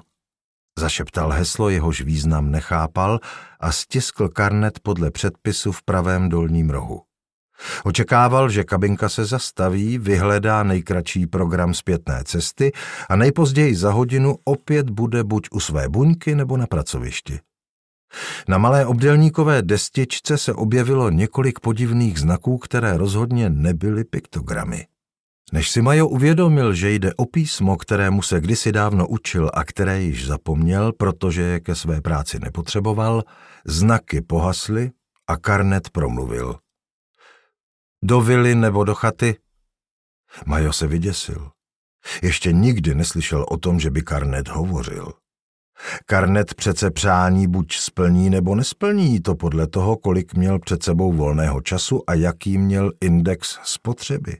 zašeptal 0.78 1.30
heslo, 1.30 1.68
jehož 1.68 2.00
význam 2.00 2.50
nechápal 2.50 3.20
a 3.60 3.72
stiskl 3.72 4.28
karnet 4.28 4.80
podle 4.80 5.10
předpisu 5.10 5.72
v 5.72 5.82
pravém 5.82 6.28
dolním 6.28 6.70
rohu. 6.70 7.07
Očekával, 7.84 8.50
že 8.50 8.64
kabinka 8.64 9.08
se 9.08 9.24
zastaví, 9.24 9.98
vyhledá 9.98 10.62
nejkratší 10.62 11.26
program 11.26 11.74
zpětné 11.74 12.22
cesty 12.24 12.72
a 13.08 13.16
nejpozději 13.16 13.74
za 13.74 13.92
hodinu 13.92 14.36
opět 14.44 14.90
bude 14.90 15.24
buď 15.24 15.48
u 15.52 15.60
své 15.60 15.88
buňky 15.88 16.34
nebo 16.34 16.56
na 16.56 16.66
pracovišti. 16.66 17.40
Na 18.48 18.58
malé 18.58 18.86
obdelníkové 18.86 19.62
destičce 19.62 20.38
se 20.38 20.52
objevilo 20.52 21.10
několik 21.10 21.60
podivných 21.60 22.20
znaků, 22.20 22.58
které 22.58 22.96
rozhodně 22.96 23.50
nebyly 23.50 24.04
piktogramy. 24.04 24.86
Než 25.52 25.70
si 25.70 25.82
Majo 25.82 26.06
uvědomil, 26.06 26.74
že 26.74 26.90
jde 26.90 27.14
o 27.14 27.26
písmo, 27.26 27.76
kterému 27.76 28.22
se 28.22 28.40
kdysi 28.40 28.72
dávno 28.72 29.08
učil 29.08 29.50
a 29.54 29.64
které 29.64 30.02
již 30.02 30.26
zapomněl, 30.26 30.92
protože 30.92 31.42
je 31.42 31.60
ke 31.60 31.74
své 31.74 32.00
práci 32.00 32.38
nepotřeboval, 32.38 33.24
znaky 33.64 34.20
pohasly 34.20 34.90
a 35.26 35.36
Karnet 35.36 35.90
promluvil. 35.90 36.54
Do 38.02 38.20
vily 38.20 38.54
nebo 38.54 38.84
do 38.84 38.94
chaty? 38.94 39.36
Majo 40.46 40.72
se 40.72 40.86
vyděsil. 40.86 41.50
Ještě 42.22 42.52
nikdy 42.52 42.94
neslyšel 42.94 43.46
o 43.48 43.56
tom, 43.56 43.80
že 43.80 43.90
by 43.90 44.02
Karnet 44.02 44.48
hovořil. 44.48 45.12
Karnet 46.06 46.54
přece 46.54 46.90
přání 46.90 47.46
buď 47.46 47.74
splní 47.76 48.30
nebo 48.30 48.54
nesplní, 48.54 49.20
to 49.20 49.34
podle 49.34 49.66
toho, 49.66 49.96
kolik 49.96 50.34
měl 50.34 50.58
před 50.58 50.82
sebou 50.82 51.12
volného 51.12 51.60
času 51.60 52.02
a 52.06 52.14
jaký 52.14 52.58
měl 52.58 52.92
index 53.00 53.58
spotřeby. 53.62 54.36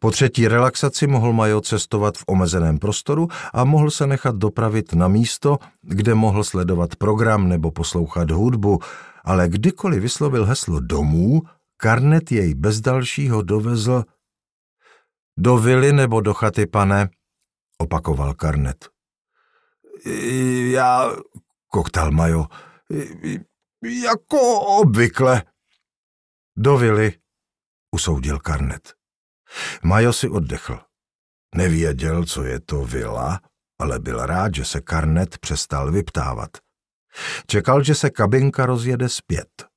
Po 0.00 0.10
třetí 0.10 0.48
relaxaci 0.48 1.06
mohl 1.06 1.32
Majo 1.32 1.60
cestovat 1.60 2.18
v 2.18 2.24
omezeném 2.26 2.78
prostoru 2.78 3.28
a 3.52 3.64
mohl 3.64 3.90
se 3.90 4.06
nechat 4.06 4.36
dopravit 4.36 4.92
na 4.92 5.08
místo, 5.08 5.58
kde 5.82 6.14
mohl 6.14 6.44
sledovat 6.44 6.96
program 6.96 7.48
nebo 7.48 7.70
poslouchat 7.70 8.30
hudbu, 8.30 8.78
ale 9.24 9.48
kdykoliv 9.48 10.02
vyslovil 10.02 10.44
heslo 10.44 10.80
domů, 10.80 11.42
Karnet 11.82 12.32
jej 12.32 12.54
bez 12.54 12.80
dalšího 12.80 13.42
dovezl 13.42 14.04
do 15.38 15.56
vily 15.56 15.92
nebo 15.92 16.20
do 16.20 16.34
chaty, 16.34 16.66
pane, 16.66 17.08
opakoval 17.78 18.34
Karnet. 18.34 18.88
Já, 20.70 21.16
koktal 21.68 22.10
Majo, 22.10 22.46
jako 24.04 24.60
obvykle. 24.60 25.42
Do 26.56 26.76
vily, 26.78 27.18
usoudil 27.94 28.38
Karnet. 28.38 28.94
Majo 29.82 30.12
si 30.12 30.28
oddechl. 30.28 30.80
Nevěděl, 31.54 32.24
co 32.24 32.42
je 32.42 32.60
to 32.60 32.84
vila, 32.84 33.40
ale 33.78 33.98
byl 33.98 34.26
rád, 34.26 34.54
že 34.54 34.64
se 34.64 34.80
Karnet 34.80 35.38
přestal 35.38 35.92
vyptávat. 35.92 36.50
Čekal, 37.46 37.82
že 37.82 37.94
se 37.94 38.10
kabinka 38.10 38.66
rozjede 38.66 39.08
zpět, 39.08 39.69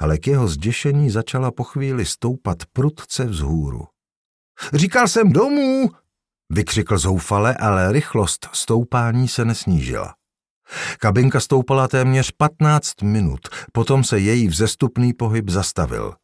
ale 0.00 0.18
k 0.18 0.26
jeho 0.26 0.48
zděšení 0.48 1.10
začala 1.10 1.50
po 1.50 1.64
chvíli 1.64 2.04
stoupat 2.04 2.58
prudce 2.72 3.24
vzhůru. 3.24 3.86
Říkal 4.74 5.08
jsem 5.08 5.32
domů, 5.32 5.90
vykřikl 6.52 6.98
zoufale, 6.98 7.54
ale 7.54 7.92
rychlost 7.92 8.48
stoupání 8.52 9.28
se 9.28 9.44
nesnížila. 9.44 10.14
Kabinka 10.98 11.40
stoupala 11.40 11.88
téměř 11.88 12.30
15 12.30 13.02
minut, 13.02 13.40
potom 13.72 14.04
se 14.04 14.18
její 14.18 14.48
vzestupný 14.48 15.12
pohyb 15.12 15.48
zastavil. 15.50 16.14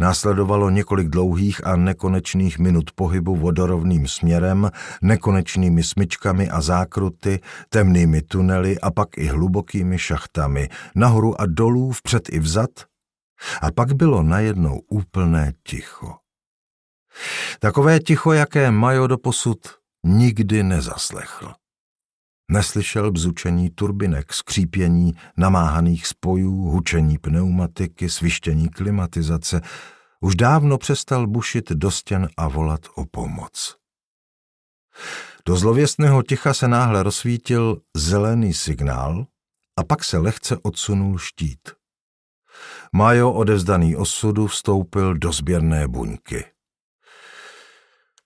Následovalo 0.00 0.70
několik 0.70 1.08
dlouhých 1.08 1.66
a 1.66 1.76
nekonečných 1.76 2.58
minut 2.58 2.90
pohybu 2.94 3.36
vodorovným 3.36 4.08
směrem, 4.08 4.70
nekonečnými 5.02 5.82
smyčkami 5.82 6.50
a 6.50 6.60
zákruty, 6.60 7.40
temnými 7.68 8.22
tunely 8.22 8.80
a 8.80 8.90
pak 8.90 9.18
i 9.18 9.26
hlubokými 9.26 9.98
šachtami, 9.98 10.68
nahoru 10.94 11.40
a 11.40 11.46
dolů, 11.46 11.92
vpřed 11.92 12.28
i 12.28 12.38
vzad. 12.38 12.70
A 13.62 13.72
pak 13.72 13.92
bylo 13.92 14.22
najednou 14.22 14.80
úplné 14.88 15.52
ticho. 15.68 16.14
Takové 17.58 18.00
ticho, 18.00 18.32
jaké 18.32 18.70
Majo 18.70 19.06
doposud 19.06 19.58
nikdy 20.04 20.62
nezaslechl. 20.62 21.52
Neslyšel 22.50 23.10
bzučení 23.10 23.70
turbinek, 23.70 24.32
skřípění 24.32 25.14
namáhaných 25.36 26.06
spojů, 26.06 26.52
hučení 26.52 27.18
pneumatiky, 27.18 28.08
svištění 28.08 28.68
klimatizace. 28.68 29.60
Už 30.20 30.34
dávno 30.34 30.78
přestal 30.78 31.26
bušit 31.26 31.72
do 31.72 31.90
stěn 31.90 32.28
a 32.36 32.48
volat 32.48 32.80
o 32.94 33.04
pomoc. 33.04 33.76
Do 35.46 35.56
zlověstného 35.56 36.22
ticha 36.22 36.54
se 36.54 36.68
náhle 36.68 37.02
rozsvítil 37.02 37.80
zelený 37.96 38.54
signál 38.54 39.26
a 39.76 39.84
pak 39.84 40.04
se 40.04 40.18
lehce 40.18 40.56
odsunul 40.62 41.18
štít. 41.18 41.68
Majo, 42.92 43.32
odevzdaný 43.32 43.96
osudu, 43.96 44.46
vstoupil 44.46 45.14
do 45.14 45.32
sběrné 45.32 45.88
buňky. 45.88 46.44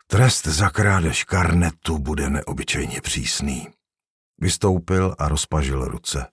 Trest 0.06 0.46
za 0.46 0.70
krádež 0.70 1.24
karnetu 1.24 1.98
bude 1.98 2.30
neobyčejně 2.30 3.00
přísný. 3.00 3.73
Vystoupil 4.44 5.14
a 5.18 5.28
rozpažil 5.28 5.84
ruce. 5.84 6.26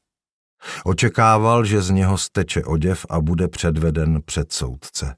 Očekával, 0.84 1.66
že 1.66 1.82
z 1.82 1.90
něho 1.90 2.18
steče 2.18 2.64
oděv 2.64 3.06
a 3.10 3.22
bude 3.22 3.48
předveden 3.48 4.22
před 4.26 4.54
soudce. 4.54 5.16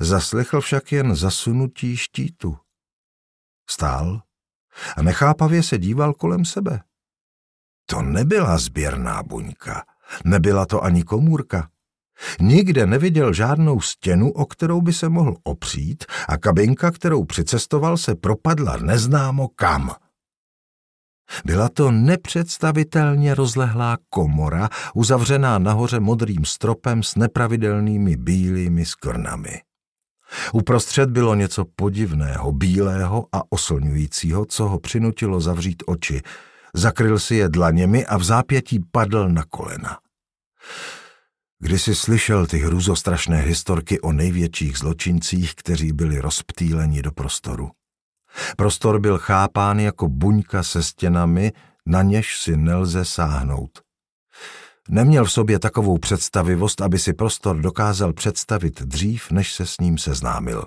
Zaslechl 0.00 0.60
však 0.60 0.92
jen 0.92 1.14
zasunutí 1.16 1.96
štítu. 1.96 2.56
Stál 3.70 4.22
a 4.96 5.02
nechápavě 5.02 5.62
se 5.62 5.78
díval 5.78 6.14
kolem 6.14 6.44
sebe. 6.44 6.82
To 7.86 8.02
nebyla 8.02 8.58
sběrná 8.58 9.22
buňka, 9.22 9.84
nebyla 10.24 10.66
to 10.66 10.84
ani 10.84 11.04
komůrka. 11.04 11.70
Nikde 12.40 12.86
neviděl 12.86 13.32
žádnou 13.32 13.80
stěnu, 13.80 14.32
o 14.32 14.46
kterou 14.46 14.80
by 14.80 14.92
se 14.92 15.08
mohl 15.08 15.36
opřít 15.42 16.04
a 16.28 16.36
kabinka, 16.36 16.90
kterou 16.90 17.24
přicestoval, 17.24 17.96
se 17.96 18.14
propadla 18.14 18.76
neznámo 18.76 19.48
kam. 19.48 19.94
Byla 21.44 21.68
to 21.68 21.90
nepředstavitelně 21.90 23.34
rozlehlá 23.34 23.98
komora, 24.10 24.68
uzavřená 24.94 25.58
nahoře 25.58 26.00
modrým 26.00 26.44
stropem 26.44 27.02
s 27.02 27.16
nepravidelnými 27.16 28.16
bílými 28.16 28.84
skvrnami. 28.84 29.60
Uprostřed 30.52 31.10
bylo 31.10 31.34
něco 31.34 31.64
podivného, 31.76 32.52
bílého 32.52 33.26
a 33.32 33.42
oslňujícího, 33.50 34.46
co 34.46 34.68
ho 34.68 34.78
přinutilo 34.78 35.40
zavřít 35.40 35.82
oči. 35.86 36.22
Zakryl 36.74 37.18
si 37.18 37.34
je 37.34 37.48
dlaněmi 37.48 38.06
a 38.06 38.16
v 38.16 38.24
zápětí 38.24 38.80
padl 38.92 39.28
na 39.28 39.44
kolena. 39.48 39.98
Když 41.58 41.82
si 41.82 41.94
slyšel 41.94 42.46
ty 42.46 42.58
hruzostrašné 42.58 43.40
historky 43.40 44.00
o 44.00 44.12
největších 44.12 44.78
zločincích, 44.78 45.54
kteří 45.54 45.92
byli 45.92 46.20
rozptýleni 46.20 47.02
do 47.02 47.12
prostoru. 47.12 47.70
Prostor 48.56 49.00
byl 49.00 49.18
chápán 49.18 49.80
jako 49.80 50.08
buňka 50.08 50.62
se 50.62 50.82
stěnami, 50.82 51.52
na 51.86 52.02
něž 52.02 52.38
si 52.38 52.56
nelze 52.56 53.04
sáhnout. 53.04 53.70
Neměl 54.88 55.24
v 55.24 55.32
sobě 55.32 55.58
takovou 55.58 55.98
představivost, 55.98 56.80
aby 56.80 56.98
si 56.98 57.12
prostor 57.12 57.60
dokázal 57.60 58.12
představit 58.12 58.82
dřív, 58.82 59.30
než 59.30 59.54
se 59.54 59.66
s 59.66 59.80
ním 59.80 59.98
seznámil 59.98 60.64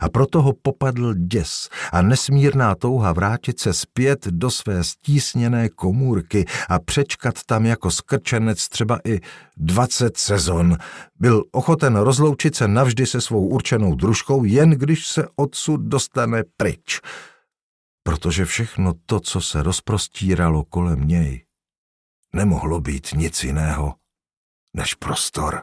a 0.00 0.08
proto 0.08 0.42
ho 0.42 0.52
popadl 0.62 1.14
děs 1.14 1.68
a 1.92 2.02
nesmírná 2.02 2.74
touha 2.74 3.12
vrátit 3.12 3.60
se 3.60 3.72
zpět 3.72 4.26
do 4.26 4.50
své 4.50 4.84
stísněné 4.84 5.68
komůrky 5.68 6.44
a 6.68 6.78
přečkat 6.78 7.34
tam 7.46 7.66
jako 7.66 7.90
skrčenec 7.90 8.68
třeba 8.68 8.98
i 9.04 9.20
dvacet 9.56 10.16
sezon. 10.16 10.76
Byl 11.20 11.44
ochoten 11.52 11.96
rozloučit 11.96 12.56
se 12.56 12.68
navždy 12.68 13.06
se 13.06 13.20
svou 13.20 13.46
určenou 13.46 13.94
družkou, 13.94 14.44
jen 14.44 14.70
když 14.70 15.06
se 15.06 15.26
odsud 15.36 15.80
dostane 15.80 16.42
pryč. 16.56 17.00
Protože 18.02 18.44
všechno 18.44 18.92
to, 19.06 19.20
co 19.20 19.40
se 19.40 19.62
rozprostíralo 19.62 20.64
kolem 20.64 21.08
něj, 21.08 21.44
nemohlo 22.32 22.80
být 22.80 23.08
nic 23.14 23.44
jiného 23.44 23.94
než 24.74 24.94
prostor. 24.94 25.62